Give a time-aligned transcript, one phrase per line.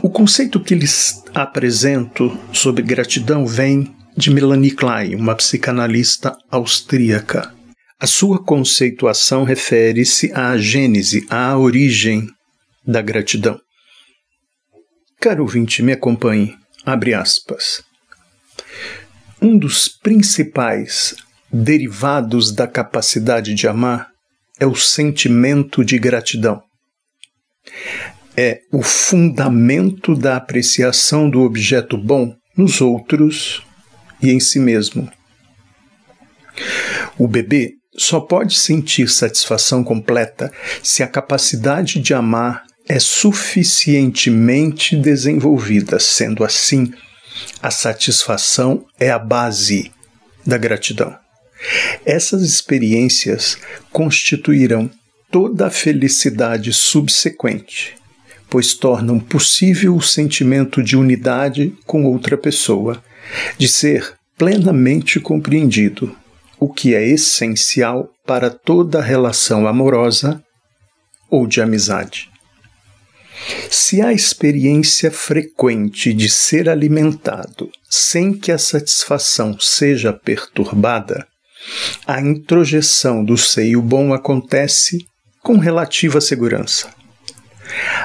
[0.00, 7.52] O conceito que lhes apresento sobre gratidão vem de Melanie Klein, uma psicanalista austríaca.
[7.98, 12.28] A sua conceituação refere-se à gênese, à origem
[12.86, 13.58] da gratidão.
[15.20, 16.56] Caro ouvinte, me acompanhe.
[16.86, 17.82] Abre aspas.
[19.42, 21.16] Um dos principais
[21.52, 24.06] derivados da capacidade de amar
[24.60, 26.62] é o sentimento de gratidão
[28.36, 33.62] é o fundamento da apreciação do objeto bom nos outros
[34.22, 35.10] e em si mesmo.
[37.18, 40.52] O bebê só pode sentir satisfação completa
[40.82, 45.98] se a capacidade de amar é suficientemente desenvolvida.
[45.98, 46.92] Sendo assim,
[47.62, 49.90] a satisfação é a base
[50.46, 51.16] da gratidão.
[52.06, 53.58] Essas experiências
[53.92, 54.90] constituirão
[55.30, 57.99] toda a felicidade subsequente
[58.50, 63.02] pois tornam possível o sentimento de unidade com outra pessoa,
[63.56, 66.14] de ser plenamente compreendido,
[66.58, 70.42] o que é essencial para toda relação amorosa
[71.30, 72.28] ou de amizade.
[73.70, 81.26] Se há experiência frequente de ser alimentado sem que a satisfação seja perturbada,
[82.06, 84.98] a introjeção do seio bom acontece
[85.42, 86.99] com relativa segurança.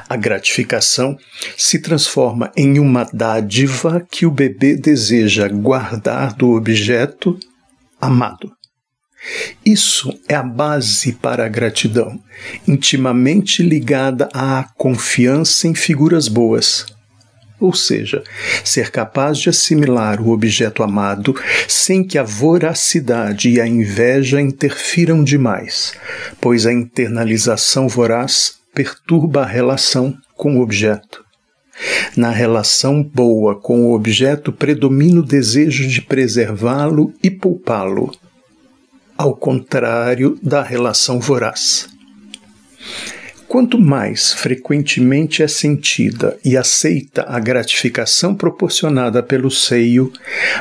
[0.07, 1.17] A gratificação
[1.57, 7.39] se transforma em uma dádiva que o bebê deseja guardar do objeto
[7.99, 8.51] amado.
[9.65, 12.19] Isso é a base para a gratidão,
[12.67, 16.85] intimamente ligada à confiança em figuras boas.
[17.59, 18.21] Ou seja,
[18.63, 21.33] ser capaz de assimilar o objeto amado
[21.67, 25.93] sem que a voracidade e a inveja interfiram demais,
[26.41, 31.23] pois a internalização voraz perturba a relação com o objeto.
[32.15, 38.13] Na relação boa com o objeto predomina o desejo de preservá-lo e poupá-lo,
[39.17, 41.87] ao contrário da relação voraz.
[43.47, 50.11] Quanto mais frequentemente é sentida e aceita a gratificação proporcionada pelo seio,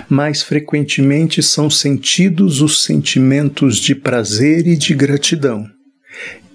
[0.09, 5.67] mais frequentemente são sentidos os sentimentos de prazer e de gratidão,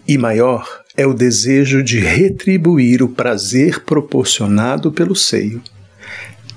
[0.08, 5.64] e maior é o desejo de retribuir o prazer proporcionado pelo seio.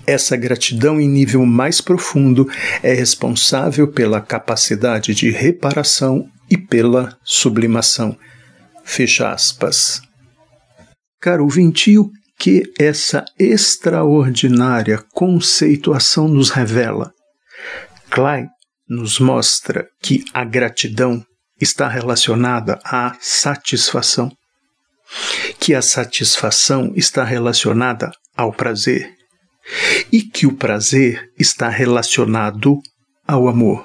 [0.05, 2.51] Essa gratidão em nível mais profundo
[2.83, 8.19] é responsável pela capacidade de reparação e pela sublimação.
[8.83, 10.03] Fecha aspas.
[11.21, 17.12] Caro ouvinte, o que essa extraordinária conceituação nos revela?
[18.11, 18.49] Klein
[18.88, 21.25] nos mostra que a gratidão
[21.62, 24.31] está relacionada à satisfação,
[25.59, 29.14] que a satisfação está relacionada ao prazer
[30.11, 32.81] e que o prazer está relacionado
[33.26, 33.85] ao amor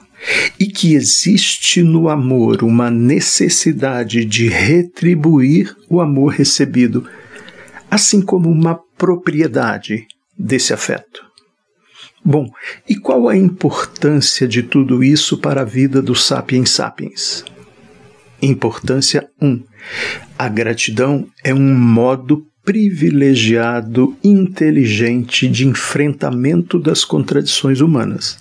[0.60, 7.08] e que existe no amor uma necessidade de retribuir o amor recebido,
[7.92, 10.08] assim como uma propriedade
[10.38, 11.28] desse afeto.
[12.26, 12.50] Bom,
[12.90, 17.46] e qual a importância de tudo isso para a vida do Sapiens Sapiens?
[18.42, 19.64] Importância 1.
[20.38, 28.38] A gratidão é um modo privilegiado inteligente de enfrentamento das contradições humanas.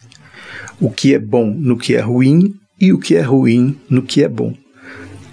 [0.81, 4.23] O que é bom no que é ruim e o que é ruim no que
[4.23, 4.55] é bom.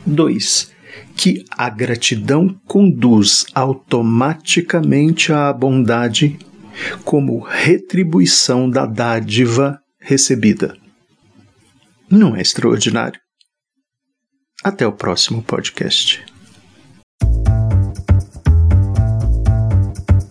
[0.05, 0.71] 2.
[1.15, 6.37] Que a gratidão conduz automaticamente à bondade
[7.03, 10.75] como retribuição da dádiva recebida.
[12.09, 13.22] Não é extraordinário?
[14.63, 16.25] Até o próximo podcast.